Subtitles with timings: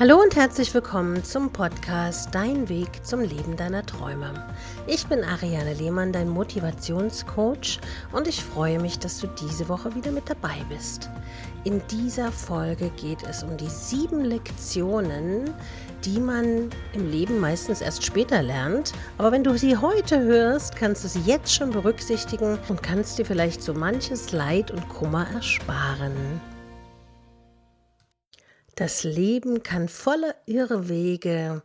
[0.00, 4.32] Hallo und herzlich willkommen zum Podcast Dein Weg zum Leben deiner Träume.
[4.86, 7.80] Ich bin Ariane Lehmann, dein Motivationscoach
[8.12, 11.10] und ich freue mich, dass du diese Woche wieder mit dabei bist.
[11.64, 15.52] In dieser Folge geht es um die sieben Lektionen,
[16.04, 18.92] die man im Leben meistens erst später lernt.
[19.18, 23.26] Aber wenn du sie heute hörst, kannst du sie jetzt schon berücksichtigen und kannst dir
[23.26, 26.40] vielleicht so manches Leid und Kummer ersparen.
[28.78, 31.62] Das Leben kann voller Irrwege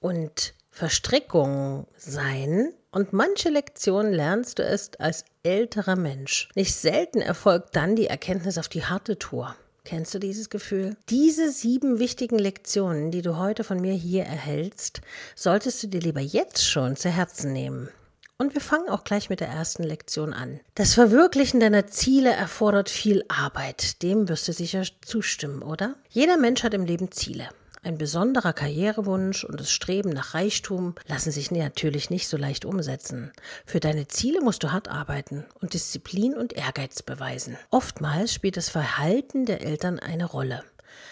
[0.00, 6.48] und Verstrickungen sein und manche Lektionen lernst du erst als älterer Mensch.
[6.56, 9.54] Nicht selten erfolgt dann die Erkenntnis auf die harte Tour.
[9.84, 10.96] Kennst du dieses Gefühl?
[11.10, 15.00] Diese sieben wichtigen Lektionen, die du heute von mir hier erhältst,
[15.36, 17.88] solltest du dir lieber jetzt schon zu Herzen nehmen.
[18.40, 20.60] Und wir fangen auch gleich mit der ersten Lektion an.
[20.76, 24.00] Das Verwirklichen deiner Ziele erfordert viel Arbeit.
[24.04, 25.96] Dem wirst du sicher zustimmen, oder?
[26.08, 27.48] Jeder Mensch hat im Leben Ziele.
[27.82, 33.32] Ein besonderer Karrierewunsch und das Streben nach Reichtum lassen sich natürlich nicht so leicht umsetzen.
[33.66, 37.56] Für deine Ziele musst du hart arbeiten und Disziplin und Ehrgeiz beweisen.
[37.70, 40.62] Oftmals spielt das Verhalten der Eltern eine Rolle.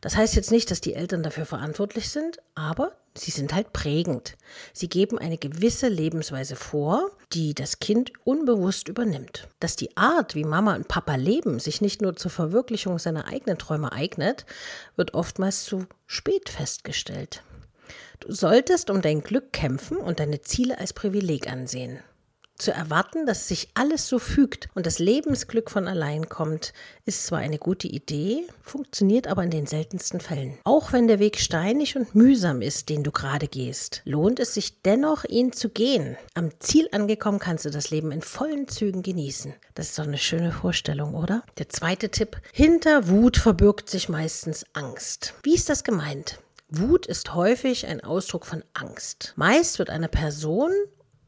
[0.00, 4.36] Das heißt jetzt nicht, dass die Eltern dafür verantwortlich sind, aber sie sind halt prägend.
[4.72, 9.48] Sie geben eine gewisse Lebensweise vor, die das Kind unbewusst übernimmt.
[9.60, 13.58] Dass die Art, wie Mama und Papa leben, sich nicht nur zur Verwirklichung seiner eigenen
[13.58, 14.46] Träume eignet,
[14.96, 17.42] wird oftmals zu spät festgestellt.
[18.20, 22.00] Du solltest um dein Glück kämpfen und deine Ziele als Privileg ansehen.
[22.58, 26.72] Zu erwarten, dass sich alles so fügt und das Lebensglück von allein kommt,
[27.04, 30.58] ist zwar eine gute Idee, funktioniert aber in den seltensten Fällen.
[30.64, 34.82] Auch wenn der Weg steinig und mühsam ist, den du gerade gehst, lohnt es sich
[34.82, 36.16] dennoch, ihn zu gehen.
[36.34, 39.54] Am Ziel angekommen kannst du das Leben in vollen Zügen genießen.
[39.76, 41.44] Das ist doch eine schöne Vorstellung, oder?
[41.58, 42.38] Der zweite Tipp.
[42.52, 45.32] Hinter Wut verbirgt sich meistens Angst.
[45.44, 46.40] Wie ist das gemeint?
[46.68, 49.32] Wut ist häufig ein Ausdruck von Angst.
[49.36, 50.72] Meist wird einer Person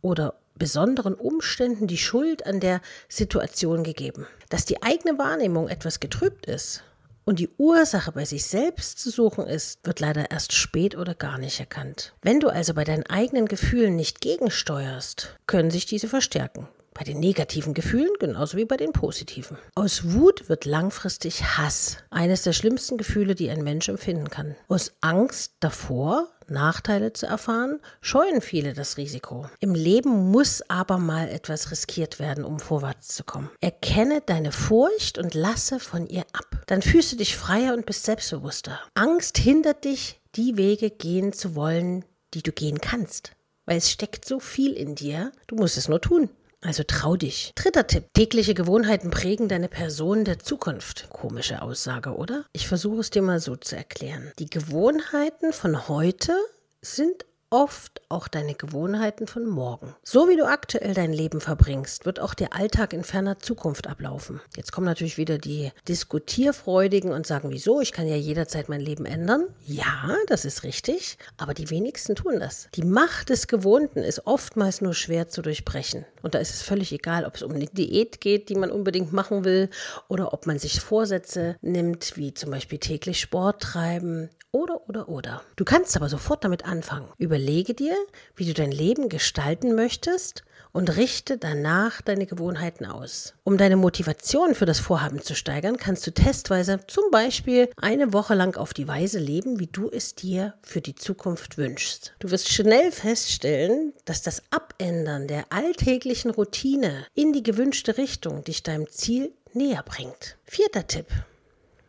[0.00, 4.26] oder besonderen Umständen die Schuld an der Situation gegeben.
[4.48, 6.82] Dass die eigene Wahrnehmung etwas getrübt ist
[7.24, 11.38] und die Ursache bei sich selbst zu suchen ist, wird leider erst spät oder gar
[11.38, 12.14] nicht erkannt.
[12.22, 16.68] Wenn du also bei deinen eigenen Gefühlen nicht gegensteuerst, können sich diese verstärken.
[16.98, 19.56] Bei den negativen Gefühlen genauso wie bei den positiven.
[19.76, 24.56] Aus Wut wird langfristig Hass, eines der schlimmsten Gefühle, die ein Mensch empfinden kann.
[24.66, 29.48] Aus Angst davor, Nachteile zu erfahren, scheuen viele das Risiko.
[29.60, 33.48] Im Leben muss aber mal etwas riskiert werden, um vorwärts zu kommen.
[33.60, 36.64] Erkenne deine Furcht und lasse von ihr ab.
[36.66, 38.80] Dann fühlst du dich freier und bist selbstbewusster.
[38.94, 42.04] Angst hindert dich, die Wege gehen zu wollen,
[42.34, 43.36] die du gehen kannst.
[43.66, 46.30] Weil es steckt so viel in dir, du musst es nur tun.
[46.60, 47.52] Also trau dich.
[47.54, 48.12] Dritter Tipp.
[48.14, 51.08] Tägliche Gewohnheiten prägen deine Person der Zukunft.
[51.10, 52.44] Komische Aussage, oder?
[52.52, 54.32] Ich versuche es dir mal so zu erklären.
[54.40, 56.36] Die Gewohnheiten von heute
[56.80, 59.94] sind oft auch deine Gewohnheiten von morgen.
[60.02, 64.40] So wie du aktuell dein Leben verbringst, wird auch der Alltag in ferner Zukunft ablaufen.
[64.56, 67.80] Jetzt kommen natürlich wieder die Diskutierfreudigen und sagen, wieso?
[67.80, 69.46] Ich kann ja jederzeit mein Leben ändern.
[69.66, 72.68] Ja, das ist richtig, aber die wenigsten tun das.
[72.74, 76.04] Die Macht des Gewohnten ist oftmals nur schwer zu durchbrechen.
[76.22, 79.12] Und da ist es völlig egal, ob es um eine Diät geht, die man unbedingt
[79.12, 79.70] machen will,
[80.08, 85.42] oder ob man sich Vorsätze nimmt, wie zum Beispiel täglich Sport treiben oder, oder, oder.
[85.56, 87.08] Du kannst aber sofort damit anfangen.
[87.18, 87.94] Überlege dir,
[88.34, 90.42] wie du dein Leben gestalten möchtest
[90.72, 93.34] und richte danach deine Gewohnheiten aus.
[93.44, 98.34] Um deine Motivation für das Vorhaben zu steigern, kannst du testweise zum Beispiel eine Woche
[98.34, 102.14] lang auf die Weise leben, wie du es dir für die Zukunft wünschst.
[102.18, 108.62] Du wirst schnell feststellen, dass das Abändern der alltäglichen Routine in die gewünschte Richtung dich
[108.62, 110.36] deinem Ziel näher bringt.
[110.44, 111.06] Vierter Tipp.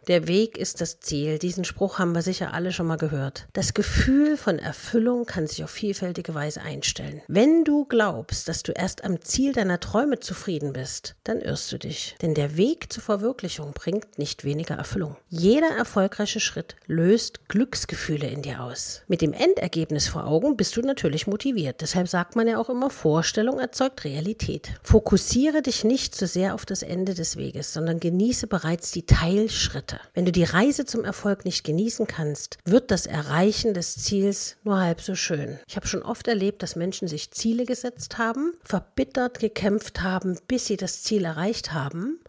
[0.09, 1.37] Der Weg ist das Ziel.
[1.37, 3.47] Diesen Spruch haben wir sicher alle schon mal gehört.
[3.53, 7.21] Das Gefühl von Erfüllung kann sich auf vielfältige Weise einstellen.
[7.27, 11.77] Wenn du glaubst, dass du erst am Ziel deiner Träume zufrieden bist, dann irrst du
[11.77, 12.15] dich.
[12.23, 15.15] Denn der Weg zur Verwirklichung bringt nicht weniger Erfüllung.
[15.27, 19.03] Jeder erfolgreiche Schritt löst Glücksgefühle in dir aus.
[19.07, 21.81] Mit dem Endergebnis vor Augen bist du natürlich motiviert.
[21.81, 24.71] Deshalb sagt man ja auch immer, Vorstellung erzeugt Realität.
[24.81, 29.98] Fokussiere dich nicht zu sehr auf das Ende des Weges, sondern genieße bereits die Teilschritte.
[30.13, 34.79] Wenn du die Reise zum Erfolg nicht genießen kannst, wird das Erreichen des Ziels nur
[34.79, 35.59] halb so schön.
[35.67, 40.65] Ich habe schon oft erlebt, dass Menschen sich Ziele gesetzt haben, verbittert gekämpft haben, bis
[40.65, 42.19] sie das Ziel erreicht haben.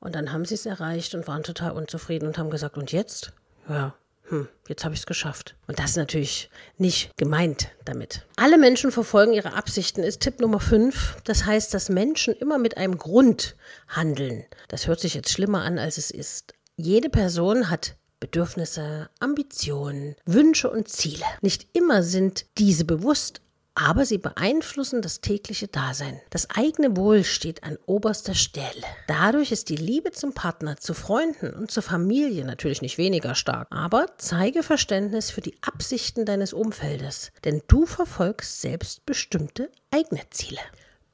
[0.00, 3.32] Und dann haben sie es erreicht und waren total unzufrieden und haben gesagt, und jetzt?
[3.68, 3.94] Ja,
[4.28, 5.54] hm, jetzt habe ich es geschafft.
[5.66, 8.26] Und das ist natürlich nicht gemeint damit.
[8.36, 11.16] Alle Menschen verfolgen ihre Absichten, ist Tipp Nummer 5.
[11.24, 13.54] Das heißt, dass Menschen immer mit einem Grund
[13.88, 14.44] handeln.
[14.68, 16.54] Das hört sich jetzt schlimmer an, als es ist.
[16.76, 21.24] Jede Person hat Bedürfnisse, Ambitionen, Wünsche und Ziele.
[21.40, 23.40] Nicht immer sind diese bewusst,
[23.76, 26.20] aber sie beeinflussen das tägliche Dasein.
[26.30, 28.82] Das eigene Wohl steht an oberster Stelle.
[29.06, 33.68] Dadurch ist die Liebe zum Partner, zu Freunden und zur Familie natürlich nicht weniger stark.
[33.70, 40.60] Aber zeige Verständnis für die Absichten deines Umfeldes, denn du verfolgst selbstbestimmte eigene Ziele.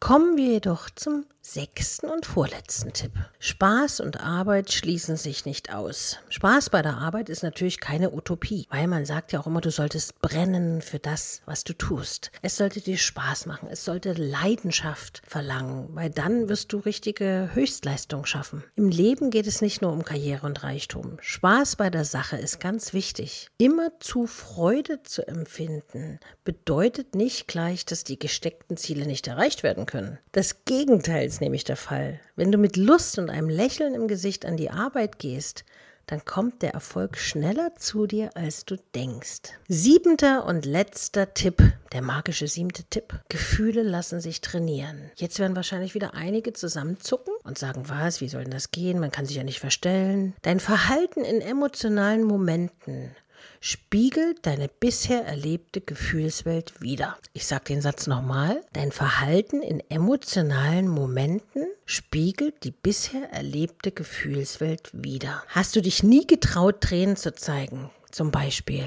[0.01, 3.13] Kommen wir jedoch zum sechsten und vorletzten Tipp.
[3.39, 6.19] Spaß und Arbeit schließen sich nicht aus.
[6.29, 9.71] Spaß bei der Arbeit ist natürlich keine Utopie, weil man sagt ja auch immer, du
[9.71, 12.31] solltest brennen für das, was du tust.
[12.43, 18.27] Es sollte dir Spaß machen, es sollte Leidenschaft verlangen, weil dann wirst du richtige Höchstleistung
[18.27, 18.63] schaffen.
[18.77, 21.17] Im Leben geht es nicht nur um Karriere und Reichtum.
[21.21, 23.49] Spaß bei der Sache ist ganz wichtig.
[23.57, 29.87] Immer zu Freude zu empfinden bedeutet nicht gleich, dass die gesteckten Ziele nicht erreicht werden
[29.87, 30.19] können.
[30.33, 32.19] Das Gegenteil ist nämlich der Fall.
[32.35, 35.65] Wenn du mit Lust und einem Lächeln im Gesicht an die Arbeit gehst,
[36.07, 39.53] dann kommt der Erfolg schneller zu dir, als du denkst.
[39.69, 41.63] Siebenter und letzter Tipp,
[41.93, 43.21] der magische siebte Tipp.
[43.29, 45.13] Gefühle lassen sich trainieren.
[45.15, 48.99] Jetzt werden wahrscheinlich wieder einige zusammenzucken und sagen, was, wie soll denn das gehen?
[48.99, 50.35] Man kann sich ja nicht verstellen.
[50.43, 53.15] Dein Verhalten in emotionalen Momenten
[53.61, 57.17] spiegelt deine bisher erlebte Gefühlswelt wider.
[57.33, 58.63] Ich sage den Satz nochmal.
[58.73, 65.43] Dein Verhalten in emotionalen Momenten spiegelt die bisher erlebte Gefühlswelt wider.
[65.49, 68.85] Hast du dich nie getraut, Tränen zu zeigen, zum Beispiel,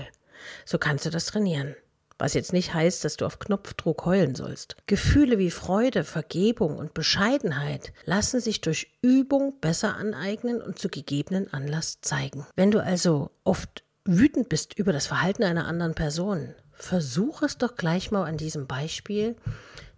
[0.65, 1.75] so kannst du das trainieren.
[2.19, 4.77] Was jetzt nicht heißt, dass du auf Knopfdruck heulen sollst.
[4.85, 11.51] Gefühle wie Freude, Vergebung und Bescheidenheit lassen sich durch Übung besser aneignen und zu gegebenen
[11.51, 12.45] Anlass zeigen.
[12.55, 17.75] Wenn du also oft wütend bist über das Verhalten einer anderen Person, versuch es doch
[17.75, 19.35] gleich mal an diesem Beispiel,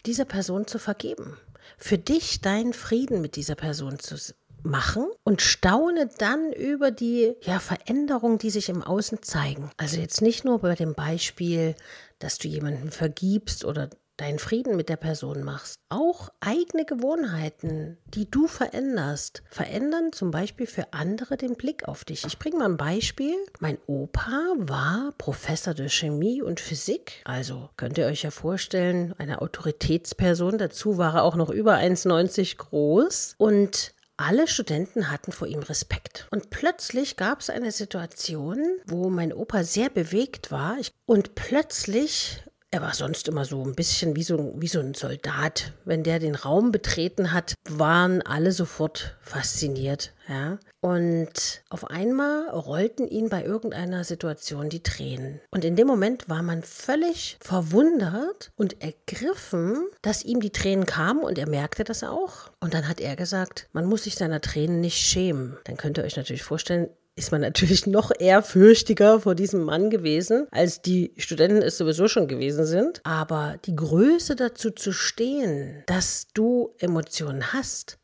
[0.05, 1.37] dieser Person zu vergeben.
[1.77, 4.15] Für dich deinen Frieden mit dieser Person zu
[4.65, 9.69] machen und staune dann über die ja, Veränderungen, die sich im Außen zeigen.
[9.77, 11.75] Also jetzt nicht nur bei dem Beispiel,
[12.19, 15.79] dass du jemanden vergibst oder deinen Frieden mit der Person machst.
[15.89, 22.25] Auch eigene Gewohnheiten, die du veränderst, verändern zum Beispiel für andere den Blick auf dich.
[22.25, 23.35] Ich bringe mal ein Beispiel.
[23.59, 27.21] Mein Opa war Professor der Chemie und Physik.
[27.25, 30.57] Also könnt ihr euch ja vorstellen, eine Autoritätsperson.
[30.57, 33.35] Dazu war er auch noch über 1,90 groß.
[33.37, 36.27] Und alle Studenten hatten vor ihm Respekt.
[36.31, 40.77] Und plötzlich gab es eine Situation, wo mein Opa sehr bewegt war.
[41.05, 42.41] Und plötzlich
[42.71, 45.71] er war sonst immer so ein bisschen wie so, wie so ein Soldat.
[45.85, 50.13] Wenn der den Raum betreten hat, waren alle sofort fasziniert.
[50.27, 50.59] Ja?
[50.81, 55.39] Und auf einmal rollten ihn bei irgendeiner Situation die Tränen.
[55.51, 61.23] Und in dem Moment war man völlig verwundert und ergriffen, dass ihm die Tränen kamen
[61.23, 62.51] und er merkte das auch.
[62.59, 65.57] Und dann hat er gesagt, man muss sich seiner Tränen nicht schämen.
[65.63, 69.89] Dann könnt ihr euch natürlich vorstellen, ist man natürlich noch eher fürchtiger vor diesem Mann
[69.89, 73.01] gewesen, als die Studenten es sowieso schon gewesen sind.
[73.03, 77.97] Aber die Größe dazu zu stehen, dass du Emotionen hast,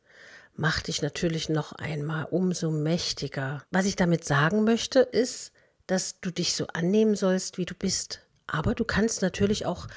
[0.56, 3.64] macht dich natürlich noch einmal umso mächtiger.
[3.72, 5.52] Was ich damit sagen möchte, ist,
[5.88, 8.22] dass du dich so annehmen sollst, wie du bist.
[8.48, 9.88] Aber du kannst natürlich auch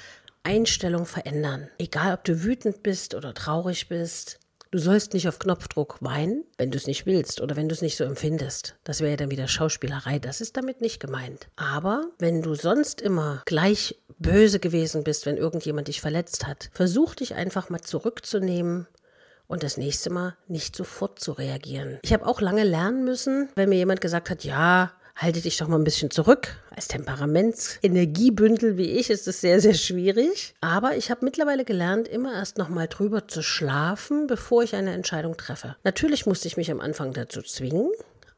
[0.42, 1.68] Einstellung verändern.
[1.78, 4.38] Egal, ob du wütend bist oder traurig bist,
[4.74, 7.80] Du sollst nicht auf Knopfdruck weinen, wenn du es nicht willst oder wenn du es
[7.80, 8.74] nicht so empfindest.
[8.82, 10.18] Das wäre ja dann wieder Schauspielerei.
[10.18, 11.46] Das ist damit nicht gemeint.
[11.54, 17.14] Aber wenn du sonst immer gleich böse gewesen bist, wenn irgendjemand dich verletzt hat, versuch
[17.14, 18.88] dich einfach mal zurückzunehmen
[19.46, 22.00] und das nächste Mal nicht sofort zu reagieren.
[22.02, 25.68] Ich habe auch lange lernen müssen, wenn mir jemand gesagt hat, ja, halte dich doch
[25.68, 26.56] mal ein bisschen zurück.
[26.70, 30.54] Als Temperaments-Energiebündel wie ich ist es sehr, sehr schwierig.
[30.60, 34.92] Aber ich habe mittlerweile gelernt, immer erst noch mal drüber zu schlafen, bevor ich eine
[34.92, 35.76] Entscheidung treffe.
[35.84, 37.90] Natürlich musste ich mich am Anfang dazu zwingen,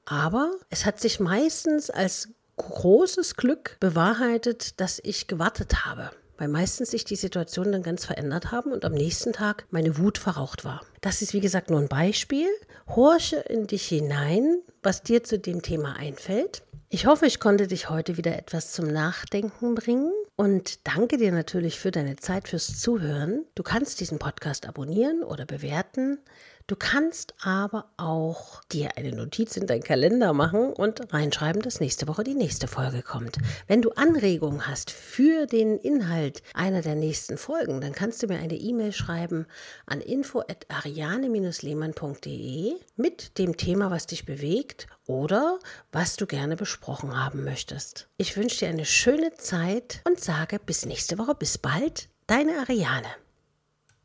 [0.05, 6.91] aber es hat sich meistens als großes Glück bewahrheitet, dass ich gewartet habe weil meistens
[6.91, 10.83] sich die Situation dann ganz verändert haben und am nächsten Tag meine Wut verraucht war.
[11.01, 12.49] Das ist wie gesagt nur ein Beispiel.
[12.89, 16.63] Horche in dich hinein, was dir zu dem Thema einfällt.
[16.97, 21.79] Ich hoffe, ich konnte dich heute wieder etwas zum Nachdenken bringen und danke dir natürlich
[21.79, 23.45] für deine Zeit, fürs Zuhören.
[23.55, 26.17] Du kannst diesen Podcast abonnieren oder bewerten.
[26.69, 32.09] Du kannst aber auch dir eine Notiz in deinen Kalender machen und reinschreiben, dass nächste
[32.09, 33.39] Woche die nächste Folge kommt.
[33.69, 38.41] Wenn du Anregungen hast für den Inhalt einer der nächsten Folgen, dann kannst du mir
[38.41, 39.47] eine E-Mail schreiben
[39.87, 45.61] an info@ariane-lehmann.de mit dem Thema, was dich bewegt oder
[45.93, 48.09] was du gerne besprochen haben möchtest.
[48.17, 53.07] Ich wünsche dir eine schöne Zeit und sage bis nächste Woche, bis bald, deine Ariane.